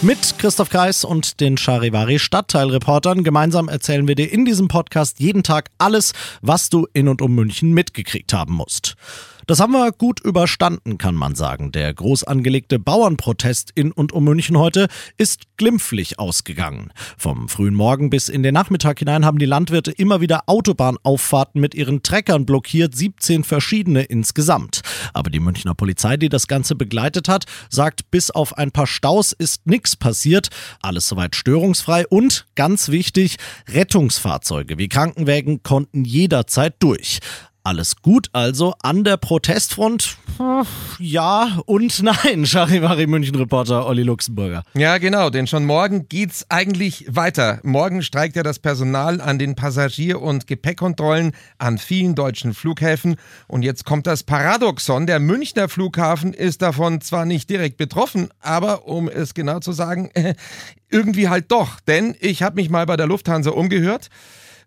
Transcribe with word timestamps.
Mit 0.00 0.38
Christoph 0.38 0.70
Kreis 0.70 1.02
und 1.02 1.40
den 1.40 1.56
Charivari 1.56 2.20
Stadtteilreportern 2.20 3.24
gemeinsam 3.24 3.68
erzählen 3.68 4.06
wir 4.06 4.14
dir 4.14 4.32
in 4.32 4.44
diesem 4.44 4.68
Podcast 4.68 5.18
jeden 5.18 5.42
Tag 5.42 5.70
alles, 5.78 6.12
was 6.40 6.70
du 6.70 6.86
in 6.92 7.08
und 7.08 7.20
um 7.20 7.34
München 7.34 7.72
mitgekriegt 7.72 8.32
haben 8.32 8.54
musst. 8.54 8.94
Das 9.48 9.60
haben 9.60 9.72
wir 9.72 9.92
gut 9.92 10.20
überstanden, 10.20 10.98
kann 10.98 11.14
man 11.14 11.34
sagen. 11.34 11.72
Der 11.72 11.94
groß 11.94 12.24
angelegte 12.24 12.78
Bauernprotest 12.78 13.72
in 13.74 13.92
und 13.92 14.12
um 14.12 14.24
München 14.24 14.58
heute 14.58 14.88
ist 15.16 15.44
glimpflich 15.56 16.18
ausgegangen. 16.18 16.92
Vom 17.16 17.48
frühen 17.48 17.74
Morgen 17.74 18.10
bis 18.10 18.28
in 18.28 18.42
den 18.42 18.52
Nachmittag 18.52 18.98
hinein 18.98 19.24
haben 19.24 19.38
die 19.38 19.46
Landwirte 19.46 19.90
immer 19.90 20.20
wieder 20.20 20.42
Autobahnauffahrten 20.48 21.62
mit 21.62 21.74
ihren 21.74 22.02
Treckern 22.02 22.44
blockiert, 22.44 22.94
17 22.94 23.42
verschiedene 23.42 24.02
insgesamt. 24.02 24.82
Aber 25.14 25.30
die 25.30 25.40
Münchner 25.40 25.74
Polizei, 25.74 26.18
die 26.18 26.28
das 26.28 26.46
Ganze 26.46 26.74
begleitet 26.74 27.26
hat, 27.26 27.46
sagt, 27.70 28.10
bis 28.10 28.30
auf 28.30 28.58
ein 28.58 28.70
paar 28.70 28.86
Staus 28.86 29.32
ist 29.32 29.66
nichts 29.66 29.96
passiert, 29.96 30.50
alles 30.82 31.08
soweit 31.08 31.34
störungsfrei 31.34 32.06
und, 32.06 32.44
ganz 32.54 32.90
wichtig, 32.90 33.38
Rettungsfahrzeuge 33.66 34.76
wie 34.76 34.90
Krankenwägen 34.90 35.62
konnten 35.62 36.04
jederzeit 36.04 36.74
durch. 36.80 37.20
Alles 37.64 37.96
gut 37.96 38.28
also 38.32 38.74
an 38.82 39.04
der 39.04 39.16
Protestfront? 39.16 40.16
Ja 40.98 41.60
und 41.66 42.02
nein, 42.02 42.46
Charivari 42.46 43.06
München-Reporter 43.06 43.86
Olli 43.86 44.04
Luxemburger. 44.04 44.62
Ja, 44.74 44.98
genau, 44.98 45.30
denn 45.30 45.46
schon 45.46 45.64
morgen 45.64 46.08
geht's 46.08 46.46
eigentlich 46.48 47.04
weiter. 47.08 47.60
Morgen 47.64 48.02
streikt 48.02 48.36
ja 48.36 48.42
das 48.42 48.58
Personal 48.58 49.20
an 49.20 49.38
den 49.38 49.54
Passagier- 49.54 50.22
und 50.22 50.46
Gepäckkontrollen 50.46 51.32
an 51.58 51.78
vielen 51.78 52.14
deutschen 52.14 52.54
Flughäfen. 52.54 53.16
Und 53.48 53.62
jetzt 53.62 53.84
kommt 53.84 54.06
das 54.06 54.22
Paradoxon. 54.22 55.06
Der 55.06 55.18
Münchner 55.18 55.68
Flughafen 55.68 56.32
ist 56.32 56.62
davon 56.62 57.00
zwar 57.00 57.24
nicht 57.26 57.50
direkt 57.50 57.76
betroffen, 57.76 58.28
aber 58.40 58.86
um 58.86 59.08
es 59.08 59.34
genau 59.34 59.58
zu 59.58 59.72
sagen, 59.72 60.10
irgendwie 60.90 61.28
halt 61.28 61.50
doch. 61.50 61.80
Denn 61.80 62.16
ich 62.20 62.42
habe 62.42 62.56
mich 62.56 62.70
mal 62.70 62.86
bei 62.86 62.96
der 62.96 63.06
Lufthansa 63.06 63.50
umgehört. 63.50 64.08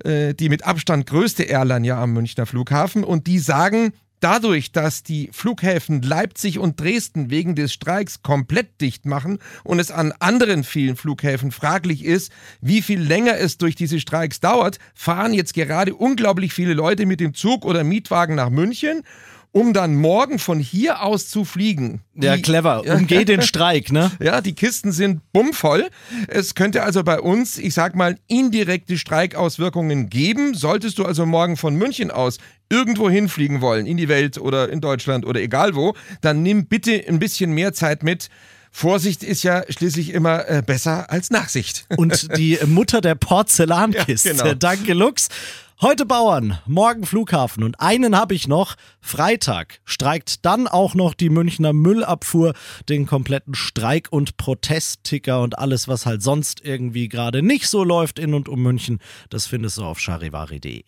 Äh, 0.05 0.33
die 0.33 0.49
mit 0.49 0.65
Abstand 0.65 1.07
größte 1.07 1.43
Airline 1.43 1.85
ja 1.85 2.01
am 2.01 2.13
Münchner 2.13 2.45
Flughafen. 2.45 3.03
Und 3.03 3.27
die 3.27 3.39
sagen, 3.39 3.93
Dadurch, 4.21 4.71
dass 4.71 5.01
die 5.01 5.29
Flughäfen 5.31 6.03
Leipzig 6.03 6.59
und 6.59 6.79
Dresden 6.79 7.31
wegen 7.31 7.55
des 7.55 7.73
Streiks 7.73 8.21
komplett 8.21 8.79
dicht 8.79 9.03
machen 9.07 9.39
und 9.63 9.79
es 9.79 9.89
an 9.89 10.13
anderen 10.19 10.63
vielen 10.63 10.95
Flughäfen 10.95 11.51
fraglich 11.51 12.05
ist, 12.05 12.31
wie 12.61 12.83
viel 12.83 13.01
länger 13.01 13.39
es 13.39 13.57
durch 13.57 13.73
diese 13.73 13.99
Streiks 13.99 14.39
dauert, 14.39 14.77
fahren 14.93 15.33
jetzt 15.33 15.55
gerade 15.55 15.95
unglaublich 15.95 16.53
viele 16.53 16.75
Leute 16.75 17.07
mit 17.07 17.19
dem 17.19 17.33
Zug 17.33 17.65
oder 17.65 17.83
Mietwagen 17.83 18.35
nach 18.35 18.51
München 18.51 19.01
um 19.53 19.73
dann 19.73 19.95
morgen 19.95 20.39
von 20.39 20.59
hier 20.59 21.03
aus 21.03 21.27
zu 21.27 21.43
fliegen. 21.43 22.01
Die, 22.13 22.25
ja, 22.25 22.37
clever. 22.37 22.83
Umgeh 22.85 23.25
den 23.25 23.41
Streik, 23.41 23.91
ne? 23.91 24.11
Ja, 24.21 24.41
die 24.41 24.53
Kisten 24.53 24.91
sind 24.91 25.21
bummvoll. 25.33 25.89
Es 26.27 26.55
könnte 26.55 26.83
also 26.83 27.03
bei 27.03 27.19
uns, 27.19 27.57
ich 27.57 27.73
sag 27.73 27.95
mal, 27.95 28.17
indirekte 28.27 28.97
Streikauswirkungen 28.97 30.09
geben. 30.09 30.53
Solltest 30.53 30.97
du 30.99 31.05
also 31.05 31.25
morgen 31.25 31.57
von 31.57 31.75
München 31.75 32.11
aus 32.11 32.37
irgendwo 32.69 33.09
hinfliegen 33.09 33.59
wollen, 33.59 33.85
in 33.85 33.97
die 33.97 34.07
Welt 34.07 34.37
oder 34.37 34.69
in 34.69 34.79
Deutschland 34.79 35.25
oder 35.25 35.41
egal 35.41 35.75
wo, 35.75 35.93
dann 36.21 36.41
nimm 36.41 36.67
bitte 36.67 37.03
ein 37.07 37.19
bisschen 37.19 37.51
mehr 37.51 37.73
Zeit 37.73 38.03
mit. 38.03 38.29
Vorsicht 38.73 39.21
ist 39.23 39.43
ja 39.43 39.63
schließlich 39.67 40.13
immer 40.13 40.47
äh, 40.47 40.63
besser 40.65 41.11
als 41.11 41.29
Nachsicht. 41.29 41.85
Und 41.97 42.37
die 42.37 42.57
Mutter 42.65 43.01
der 43.01 43.15
Porzellankiste. 43.15 44.29
Ja, 44.29 44.43
genau. 44.43 44.53
Danke, 44.53 44.93
Lux. 44.93 45.27
Heute 45.83 46.05
Bauern, 46.05 46.59
morgen 46.67 47.07
Flughafen 47.07 47.63
und 47.63 47.79
einen 47.79 48.15
habe 48.15 48.35
ich 48.35 48.47
noch. 48.47 48.75
Freitag 48.99 49.79
streikt 49.83 50.45
dann 50.45 50.67
auch 50.67 50.93
noch 50.93 51.15
die 51.15 51.31
Münchner 51.31 51.73
Müllabfuhr, 51.73 52.53
den 52.87 53.07
kompletten 53.07 53.55
Streik- 53.55 54.09
und 54.11 54.37
Protestticker 54.37 55.41
und 55.41 55.57
alles, 55.57 55.87
was 55.87 56.05
halt 56.05 56.21
sonst 56.21 56.63
irgendwie 56.63 57.09
gerade 57.09 57.41
nicht 57.41 57.67
so 57.67 57.83
läuft 57.83 58.19
in 58.19 58.35
und 58.35 58.47
um 58.47 58.61
München. 58.61 58.99
Das 59.31 59.47
findest 59.47 59.79
du 59.79 59.83
auf 59.83 59.99
charivari.de. 59.99 60.83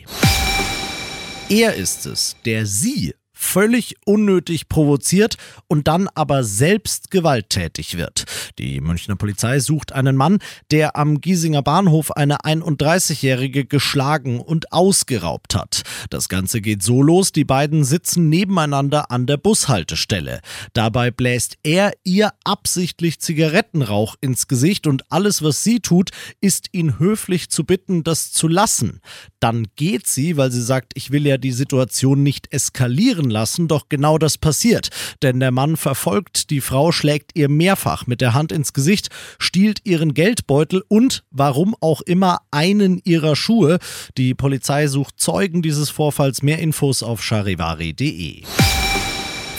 Er 1.50 1.74
ist 1.74 2.06
es, 2.06 2.36
der 2.46 2.68
sie 2.68 3.16
völlig 3.44 3.98
unnötig 4.06 4.70
provoziert 4.70 5.38
und 5.68 5.88
dann 5.88 6.08
aber 6.16 6.44
selbst 6.44 7.12
gewalttätig 7.12 7.98
wird. 7.98 8.24
Die 8.58 8.82
Münchner 8.82 9.16
Polizei 9.16 9.60
sucht 9.60 9.92
einen 9.92 10.16
Mann, 10.16 10.40
der 10.72 10.96
am 10.96 11.22
Giesinger 11.22 11.62
Bahnhof 11.62 12.12
eine 12.12 12.38
31-Jährige 12.38 13.66
geschlagen 13.66 14.40
und 14.40 14.72
ausgeraubt 14.72 15.56
hat. 15.56 15.84
Das 16.10 16.30
Ganze 16.30 16.62
geht 16.62 16.82
so 16.82 17.04
los, 17.04 17.32
die 17.32 17.44
beiden 17.44 17.84
sitzen 17.84 18.30
nebeneinander 18.30 19.12
an 19.12 19.28
der 19.28 19.38
Bushaltestelle. 19.38 20.40
Dabei 20.74 21.12
bläst 21.12 21.58
er 21.64 21.92
ihr 22.04 22.32
absichtlich 22.44 23.20
Zigarettenrauch 23.20 24.16
ins 24.22 24.48
Gesicht 24.48 24.88
und 24.88 25.12
alles, 25.12 25.44
was 25.44 25.64
sie 25.64 25.80
tut, 25.80 26.12
ist 26.42 26.70
ihn 26.72 26.98
höflich 26.98 27.50
zu 27.50 27.66
bitten, 27.66 28.04
das 28.04 28.32
zu 28.32 28.48
lassen. 28.48 29.02
Dann 29.40 29.68
geht 29.76 30.08
sie, 30.08 30.38
weil 30.38 30.52
sie 30.52 30.62
sagt, 30.62 30.94
ich 30.96 31.12
will 31.12 31.28
ja 31.28 31.38
die 31.38 31.52
Situation 31.52 32.24
nicht 32.24 32.54
eskalieren 32.54 33.33
lassen, 33.34 33.68
doch 33.68 33.90
genau 33.90 34.18
das 34.18 34.38
passiert. 34.38 34.90
Denn 35.22 35.42
der 35.42 35.52
Mann 35.52 35.76
verfolgt 35.76 36.50
die 36.50 36.62
Frau, 36.62 36.94
schlägt 36.94 37.32
ihr 37.34 37.50
mehrfach 37.50 38.08
mit 38.08 38.22
der 38.22 38.34
Hand 38.34 38.54
ins 38.54 38.72
Gesicht, 38.72 39.10
stiehlt 39.40 39.80
ihren 39.84 40.14
Geldbeutel 40.14 40.84
und, 40.88 41.24
warum 41.32 41.76
auch 41.82 42.02
immer, 42.02 42.40
einen 42.52 43.02
ihrer 43.04 43.36
Schuhe. 43.36 43.80
Die 44.18 44.34
Polizei 44.34 44.88
sucht 44.88 45.20
Zeugen 45.20 45.62
dieses 45.62 45.90
Vorfalls. 45.90 46.42
Mehr 46.44 46.60
Infos 46.60 47.04
auf 47.04 47.22
charivari.de. 47.22 48.44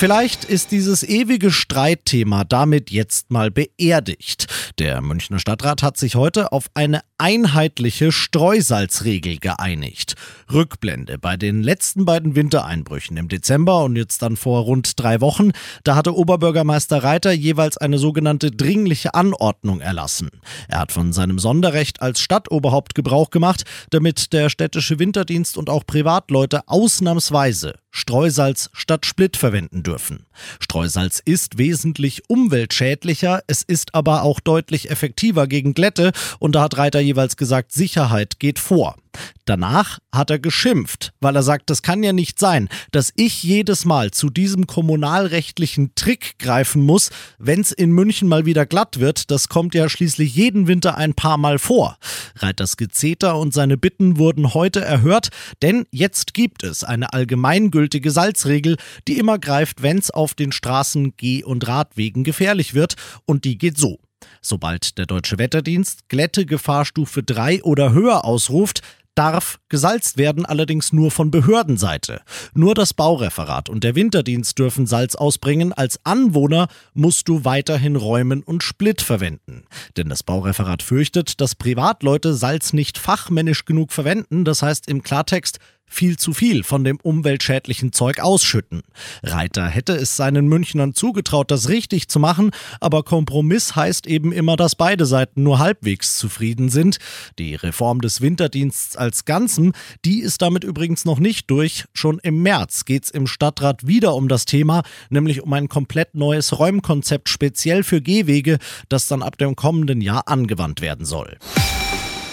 Vielleicht 0.04 0.44
ist 0.44 0.70
dieses 0.70 1.02
ewige 1.02 1.50
Streitthema 1.50 2.44
damit 2.44 2.90
jetzt 2.90 3.30
mal 3.30 3.50
beerdigt. 3.50 4.48
Der 4.78 5.00
Münchner 5.00 5.38
Stadtrat 5.38 5.82
hat 5.82 5.96
sich 5.96 6.14
heute 6.14 6.52
auf 6.52 6.66
eine 6.74 7.00
einheitliche 7.16 8.12
Streusalzregel 8.12 9.38
geeinigt. 9.38 10.16
Rückblende 10.52 11.18
bei 11.18 11.38
den 11.38 11.62
letzten 11.62 12.04
beiden 12.04 12.36
Wintereinbrüchen 12.36 13.16
im 13.16 13.28
Dezember 13.28 13.82
und 13.82 13.96
jetzt 13.96 14.20
dann 14.20 14.36
vor 14.36 14.64
rund 14.64 15.00
drei 15.00 15.22
Wochen, 15.22 15.52
da 15.84 15.96
hatte 15.96 16.14
Oberbürgermeister 16.14 17.02
Reiter 17.02 17.32
jeweils 17.32 17.78
eine 17.78 17.96
sogenannte 17.96 18.50
dringliche 18.50 19.14
Anordnung 19.14 19.80
erlassen. 19.80 20.28
Er 20.68 20.80
hat 20.80 20.92
von 20.92 21.14
seinem 21.14 21.38
Sonderrecht 21.38 22.02
als 22.02 22.20
Stadtoberhaupt 22.20 22.94
Gebrauch 22.94 23.30
gemacht, 23.30 23.62
damit 23.88 24.34
der 24.34 24.50
städtische 24.50 24.98
Winterdienst 24.98 25.56
und 25.56 25.70
auch 25.70 25.86
Privatleute 25.86 26.68
ausnahmsweise 26.68 27.76
Streusalz 27.96 28.70
statt 28.72 29.06
Split 29.06 29.36
verwenden 29.36 29.84
dürfen. 29.84 30.26
Streusalz 30.58 31.22
ist 31.24 31.58
wesentlich 31.58 32.28
umweltschädlicher, 32.28 33.42
es 33.46 33.62
ist 33.62 33.94
aber 33.94 34.24
auch 34.24 34.40
deutlich 34.40 34.90
effektiver 34.90 35.46
gegen 35.46 35.74
Glätte 35.74 36.10
und 36.40 36.56
da 36.56 36.62
hat 36.62 36.76
Reiter 36.76 36.98
jeweils 36.98 37.36
gesagt, 37.36 37.70
Sicherheit 37.70 38.40
geht 38.40 38.58
vor. 38.58 38.96
Danach 39.44 39.98
hat 40.12 40.30
er 40.30 40.38
geschimpft, 40.38 41.12
weil 41.20 41.36
er 41.36 41.42
sagt, 41.42 41.70
das 41.70 41.82
kann 41.82 42.02
ja 42.02 42.12
nicht 42.12 42.38
sein, 42.38 42.68
dass 42.92 43.12
ich 43.16 43.42
jedes 43.42 43.84
Mal 43.84 44.10
zu 44.10 44.30
diesem 44.30 44.66
kommunalrechtlichen 44.66 45.94
Trick 45.94 46.38
greifen 46.38 46.82
muss, 46.82 47.10
wenn 47.38 47.60
es 47.60 47.72
in 47.72 47.90
München 47.90 48.28
mal 48.28 48.46
wieder 48.46 48.66
glatt 48.66 49.00
wird. 49.00 49.30
Das 49.30 49.48
kommt 49.48 49.74
ja 49.74 49.88
schließlich 49.88 50.34
jeden 50.34 50.66
Winter 50.66 50.96
ein 50.96 51.14
paar 51.14 51.38
Mal 51.38 51.58
vor. 51.58 51.98
Reiters 52.36 52.76
Gezeter 52.76 53.38
und 53.38 53.52
seine 53.52 53.76
Bitten 53.76 54.18
wurden 54.18 54.54
heute 54.54 54.80
erhört, 54.80 55.28
denn 55.62 55.86
jetzt 55.90 56.34
gibt 56.34 56.62
es 56.62 56.84
eine 56.84 57.12
allgemeingültige 57.12 58.10
Salzregel, 58.10 58.76
die 59.08 59.18
immer 59.18 59.38
greift, 59.38 59.82
wenn 59.82 59.98
es 59.98 60.10
auf 60.10 60.34
den 60.34 60.52
Straßen, 60.52 61.14
Geh- 61.16 61.44
und 61.44 61.66
Radwegen 61.66 62.24
gefährlich 62.24 62.74
wird 62.74 62.94
und 63.26 63.44
die 63.44 63.58
geht 63.58 63.78
so. 63.78 63.98
Sobald 64.40 64.98
der 64.98 65.06
Deutsche 65.06 65.38
Wetterdienst 65.38 66.08
Glätte 66.08 66.46
Gefahrstufe 66.46 67.22
3 67.22 67.62
oder 67.62 67.92
höher 67.92 68.24
ausruft, 68.24 68.82
darf 69.14 69.58
gesalzt 69.68 70.18
werden, 70.18 70.44
allerdings 70.46 70.92
nur 70.92 71.10
von 71.10 71.30
Behördenseite. 71.30 72.20
Nur 72.54 72.74
das 72.74 72.94
Baureferat 72.94 73.68
und 73.68 73.84
der 73.84 73.94
Winterdienst 73.94 74.58
dürfen 74.58 74.86
Salz 74.86 75.14
ausbringen. 75.14 75.72
Als 75.72 76.00
Anwohner 76.04 76.68
musst 76.92 77.28
du 77.28 77.44
weiterhin 77.44 77.96
räumen 77.96 78.42
und 78.42 78.62
Split 78.62 79.02
verwenden. 79.02 79.64
Denn 79.96 80.08
das 80.08 80.22
Baureferat 80.22 80.82
fürchtet, 80.82 81.40
dass 81.40 81.54
Privatleute 81.54 82.34
Salz 82.34 82.72
nicht 82.72 82.98
fachmännisch 82.98 83.64
genug 83.64 83.92
verwenden. 83.92 84.44
Das 84.44 84.62
heißt 84.62 84.88
im 84.88 85.02
Klartext, 85.02 85.58
viel 85.86 86.16
zu 86.16 86.32
viel 86.32 86.64
von 86.64 86.84
dem 86.84 86.98
umweltschädlichen 87.02 87.92
Zeug 87.92 88.20
ausschütten. 88.20 88.82
Reiter 89.22 89.66
hätte 89.66 89.94
es 89.94 90.16
seinen 90.16 90.48
Münchnern 90.48 90.94
zugetraut, 90.94 91.50
das 91.50 91.68
richtig 91.68 92.08
zu 92.08 92.18
machen, 92.18 92.50
aber 92.80 93.02
Kompromiss 93.02 93.76
heißt 93.76 94.06
eben 94.06 94.32
immer, 94.32 94.56
dass 94.56 94.74
beide 94.74 95.06
Seiten 95.06 95.42
nur 95.42 95.58
halbwegs 95.58 96.18
zufrieden 96.18 96.68
sind. 96.68 96.98
Die 97.38 97.54
Reform 97.54 98.00
des 98.00 98.20
Winterdiensts 98.20 98.96
als 98.96 99.24
Ganzem, 99.24 99.72
die 100.04 100.20
ist 100.20 100.42
damit 100.42 100.64
übrigens 100.64 101.04
noch 101.04 101.18
nicht 101.18 101.50
durch. 101.50 101.84
Schon 101.92 102.18
im 102.20 102.42
März 102.42 102.84
geht's 102.84 103.10
im 103.10 103.26
Stadtrat 103.26 103.86
wieder 103.86 104.14
um 104.14 104.28
das 104.28 104.44
Thema, 104.44 104.82
nämlich 105.10 105.42
um 105.42 105.52
ein 105.52 105.68
komplett 105.68 106.14
neues 106.14 106.58
Räumkonzept 106.58 107.28
speziell 107.28 107.84
für 107.84 108.00
Gehwege, 108.00 108.58
das 108.88 109.06
dann 109.06 109.22
ab 109.22 109.38
dem 109.38 109.56
kommenden 109.56 110.00
Jahr 110.00 110.28
angewandt 110.28 110.80
werden 110.80 111.06
soll. 111.06 111.38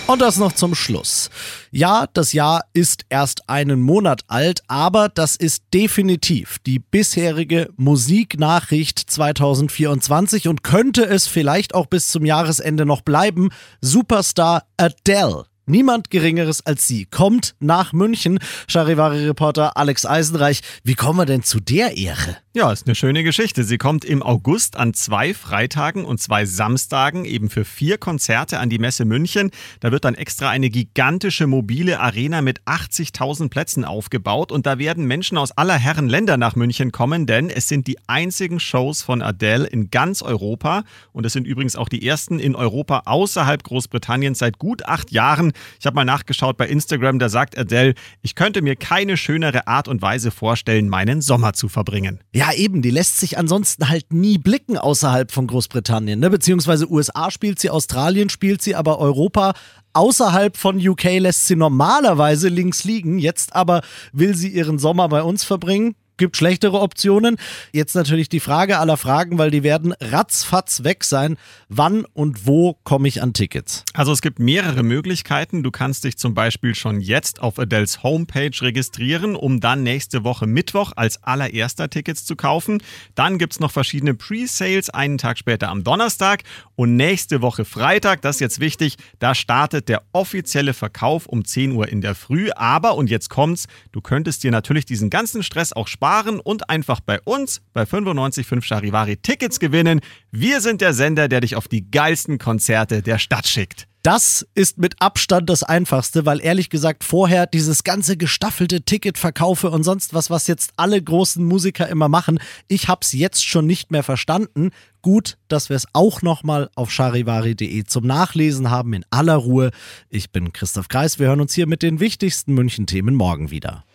Und 0.07 0.21
das 0.21 0.37
noch 0.37 0.51
zum 0.51 0.75
Schluss. 0.75 1.29
Ja, 1.71 2.05
das 2.13 2.33
Jahr 2.33 2.65
ist 2.73 3.05
erst 3.09 3.49
einen 3.49 3.81
Monat 3.81 4.23
alt, 4.27 4.61
aber 4.67 5.07
das 5.07 5.35
ist 5.35 5.63
definitiv 5.73 6.59
die 6.65 6.79
bisherige 6.79 7.69
Musiknachricht 7.77 8.99
2024 8.99 10.47
und 10.47 10.63
könnte 10.63 11.05
es 11.05 11.27
vielleicht 11.27 11.73
auch 11.73 11.85
bis 11.85 12.09
zum 12.09 12.25
Jahresende 12.25 12.85
noch 12.85 13.01
bleiben. 13.01 13.49
Superstar 13.79 14.63
Adele 14.75 15.45
Niemand 15.67 16.09
Geringeres 16.09 16.65
als 16.65 16.87
sie 16.87 17.05
kommt 17.05 17.55
nach 17.59 17.93
München. 17.93 18.39
Charivari-Reporter 18.67 19.77
Alex 19.77 20.05
Eisenreich, 20.05 20.61
wie 20.83 20.95
kommen 20.95 21.19
wir 21.19 21.25
denn 21.25 21.43
zu 21.43 21.59
der 21.61 21.95
Ehre? 21.95 22.37
Ja, 22.53 22.69
ist 22.69 22.85
eine 22.85 22.95
schöne 22.95 23.23
Geschichte. 23.23 23.63
Sie 23.63 23.77
kommt 23.77 24.03
im 24.03 24.21
August 24.21 24.75
an 24.75 24.93
zwei 24.93 25.33
Freitagen 25.33 26.03
und 26.03 26.19
zwei 26.19 26.45
Samstagen 26.45 27.23
eben 27.23 27.49
für 27.49 27.63
vier 27.63 27.97
Konzerte 27.97 28.59
an 28.59 28.69
die 28.69 28.77
Messe 28.77 29.05
München. 29.05 29.51
Da 29.79 29.93
wird 29.93 30.03
dann 30.03 30.15
extra 30.15 30.49
eine 30.49 30.69
gigantische 30.69 31.47
mobile 31.47 32.01
Arena 32.01 32.41
mit 32.41 32.59
80.000 32.63 33.49
Plätzen 33.49 33.85
aufgebaut 33.85 34.51
und 34.51 34.65
da 34.65 34.79
werden 34.79 35.05
Menschen 35.05 35.37
aus 35.37 35.53
aller 35.53 35.77
Herren 35.77 36.09
Länder 36.09 36.35
nach 36.35 36.57
München 36.57 36.91
kommen, 36.91 37.25
denn 37.25 37.49
es 37.49 37.69
sind 37.69 37.87
die 37.87 37.97
einzigen 38.07 38.59
Shows 38.59 39.01
von 39.01 39.21
Adele 39.21 39.65
in 39.65 39.89
ganz 39.89 40.21
Europa 40.21 40.83
und 41.13 41.25
es 41.25 41.31
sind 41.31 41.47
übrigens 41.47 41.77
auch 41.77 41.87
die 41.87 42.05
ersten 42.05 42.37
in 42.37 42.57
Europa 42.57 43.03
außerhalb 43.05 43.63
Großbritanniens 43.63 44.39
seit 44.39 44.59
gut 44.59 44.85
acht 44.85 45.09
Jahren. 45.11 45.53
Ich 45.79 45.85
habe 45.85 45.95
mal 45.95 46.03
nachgeschaut 46.03 46.57
bei 46.57 46.67
Instagram, 46.67 47.17
da 47.17 47.29
sagt 47.29 47.57
Adele, 47.57 47.93
ich 48.21 48.35
könnte 48.35 48.61
mir 48.61 48.75
keine 48.75 49.15
schönere 49.15 49.67
Art 49.67 49.87
und 49.87 50.01
Weise 50.01 50.31
vorstellen, 50.31 50.89
meinen 50.89 51.21
Sommer 51.21 51.53
zu 51.53 51.69
verbringen. 51.69 52.19
Ja, 52.41 52.51
eben, 52.53 52.81
die 52.81 52.89
lässt 52.89 53.19
sich 53.19 53.37
ansonsten 53.37 53.87
halt 53.87 54.11
nie 54.13 54.39
blicken 54.39 54.75
außerhalb 54.75 55.31
von 55.31 55.45
Großbritannien, 55.45 56.19
ne? 56.19 56.31
Beziehungsweise 56.31 56.91
USA 56.91 57.29
spielt 57.29 57.59
sie, 57.59 57.69
Australien 57.69 58.29
spielt 58.29 58.63
sie, 58.63 58.73
aber 58.73 58.97
Europa 58.97 59.53
außerhalb 59.93 60.57
von 60.57 60.77
UK 60.87 61.19
lässt 61.19 61.45
sie 61.45 61.55
normalerweise 61.55 62.47
links 62.47 62.83
liegen. 62.83 63.19
Jetzt 63.19 63.55
aber 63.55 63.83
will 64.11 64.35
sie 64.35 64.49
ihren 64.49 64.79
Sommer 64.79 65.07
bei 65.07 65.21
uns 65.21 65.43
verbringen 65.43 65.93
gibt 66.17 66.37
schlechtere 66.37 66.79
Optionen. 66.79 67.37
Jetzt 67.71 67.95
natürlich 67.95 68.29
die 68.29 68.39
Frage 68.39 68.77
aller 68.77 68.97
Fragen, 68.97 69.37
weil 69.37 69.49
die 69.49 69.63
werden 69.63 69.93
ratzfatz 69.99 70.83
weg 70.83 71.03
sein. 71.03 71.37
Wann 71.67 72.05
und 72.13 72.45
wo 72.45 72.77
komme 72.83 73.07
ich 73.07 73.23
an 73.23 73.33
Tickets? 73.33 73.83
Also 73.93 74.11
es 74.11 74.21
gibt 74.21 74.37
mehrere 74.37 74.83
Möglichkeiten. 74.83 75.63
Du 75.63 75.71
kannst 75.71 76.03
dich 76.03 76.17
zum 76.17 76.33
Beispiel 76.33 76.75
schon 76.75 77.01
jetzt 77.01 77.41
auf 77.41 77.57
Adels 77.57 78.03
Homepage 78.03 78.51
registrieren, 78.61 79.35
um 79.35 79.59
dann 79.59 79.81
nächste 79.81 80.23
Woche 80.23 80.45
Mittwoch 80.45 80.91
als 80.95 81.23
allererster 81.23 81.89
Tickets 81.89 82.23
zu 82.23 82.35
kaufen. 82.35 82.83
Dann 83.15 83.39
gibt 83.39 83.53
es 83.53 83.59
noch 83.59 83.71
verschiedene 83.71 84.13
Pre-Sales 84.13 84.91
einen 84.91 85.17
Tag 85.17 85.39
später 85.39 85.69
am 85.69 85.83
Donnerstag 85.83 86.43
und 86.75 86.95
nächste 86.95 87.41
Woche 87.41 87.65
Freitag, 87.65 88.21
das 88.21 88.35
ist 88.35 88.41
jetzt 88.41 88.59
wichtig, 88.59 88.97
da 89.17 89.33
startet 89.33 89.89
der 89.89 90.03
offizielle 90.11 90.73
Verkauf 90.73 91.25
um 91.25 91.45
10 91.45 91.71
Uhr 91.71 91.87
in 91.87 92.01
der 92.01 92.13
Früh. 92.15 92.51
Aber, 92.51 92.95
und 92.95 93.09
jetzt 93.09 93.29
kommt's, 93.29 93.67
du 93.91 94.01
könntest 94.01 94.43
dir 94.43 94.51
natürlich 94.51 94.85
diesen 94.85 95.09
ganzen 95.09 95.41
Stress 95.41 95.73
auch 95.73 95.87
sparen 95.87 96.10
sparen 96.11 96.41
und 96.41 96.69
einfach 96.69 96.99
bei 96.99 97.21
uns 97.21 97.61
bei 97.71 97.85
955 97.85 98.65
Charivari 98.67 99.15
Tickets 99.15 99.61
gewinnen. 99.61 100.01
Wir 100.29 100.59
sind 100.59 100.81
der 100.81 100.93
Sender, 100.93 101.29
der 101.29 101.39
dich 101.39 101.55
auf 101.55 101.69
die 101.69 101.89
geilsten 101.89 102.37
Konzerte 102.37 103.01
der 103.01 103.17
Stadt 103.17 103.47
schickt. 103.47 103.87
Das 104.03 104.45
ist 104.53 104.77
mit 104.77 104.95
Abstand 104.99 105.49
das 105.49 105.63
Einfachste, 105.63 106.25
weil 106.25 106.41
ehrlich 106.41 106.69
gesagt 106.69 107.05
vorher 107.05 107.45
dieses 107.45 107.85
ganze 107.85 108.17
gestaffelte 108.17 108.81
Ticketverkaufe 108.81 109.69
und 109.69 109.83
sonst 109.83 110.13
was, 110.13 110.29
was 110.29 110.47
jetzt 110.47 110.73
alle 110.75 111.01
großen 111.01 111.45
Musiker 111.45 111.87
immer 111.87 112.09
machen, 112.09 112.39
ich 112.67 112.89
hab's 112.89 113.13
jetzt 113.13 113.45
schon 113.45 113.65
nicht 113.65 113.91
mehr 113.91 114.03
verstanden. 114.03 114.71
Gut, 115.01 115.37
dass 115.47 115.69
wir 115.69 115.77
es 115.77 115.87
auch 115.93 116.23
nochmal 116.23 116.69
auf 116.75 116.91
charivari.de 116.91 117.83
zum 117.85 118.05
Nachlesen 118.05 118.69
haben 118.69 118.91
in 118.93 119.05
aller 119.11 119.35
Ruhe. 119.35 119.71
Ich 120.09 120.31
bin 120.31 120.51
Christoph 120.51 120.89
Kreis, 120.89 121.19
wir 121.19 121.27
hören 121.27 121.41
uns 121.41 121.53
hier 121.53 121.67
mit 121.67 121.83
den 121.83 122.01
wichtigsten 122.01 122.53
München-Themen 122.53 123.15
morgen 123.15 123.49
wieder. 123.49 123.85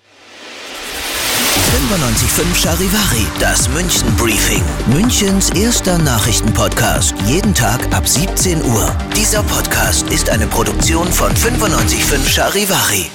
95.5 1.76 2.55
Charivari, 2.55 3.26
das 3.38 3.69
München 3.69 4.08
Briefing. 4.17 4.62
Münchens 4.94 5.50
erster 5.50 5.99
Nachrichtenpodcast. 5.99 7.14
Jeden 7.26 7.52
Tag 7.52 7.94
ab 7.94 8.08
17 8.08 8.64
Uhr. 8.64 8.96
Dieser 9.14 9.43
Podcast 9.43 10.08
ist 10.08 10.31
eine 10.31 10.46
Produktion 10.46 11.06
von 11.12 11.31
95.5 11.32 12.28
Charivari. 12.28 13.11